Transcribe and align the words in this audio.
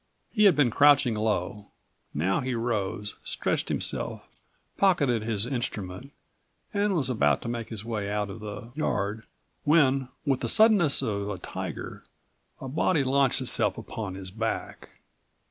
He 0.31 0.45
had 0.45 0.55
been 0.55 0.71
crouching 0.71 1.13
low. 1.13 1.67
Now 2.11 2.39
he 2.39 2.55
rose, 2.55 3.17
stretched 3.23 3.69
himself, 3.69 4.27
pocketed 4.75 5.21
his 5.21 5.45
instrument 5.45 6.11
and 6.73 6.95
was 6.95 7.07
about 7.07 7.39
to 7.43 7.47
make 7.47 7.69
his 7.69 7.85
way 7.85 8.09
out 8.09 8.31
of 8.31 8.39
the 8.39 8.71
yard 8.73 9.25
when, 9.63 10.07
with 10.25 10.39
the 10.39 10.49
suddenness 10.49 11.03
of 11.03 11.29
a 11.29 11.37
tiger, 11.37 12.03
a 12.59 12.67
body 12.67 13.03
launched 13.03 13.41
itself 13.41 13.77
upon 13.77 14.15
his 14.15 14.31
back. 14.31 14.89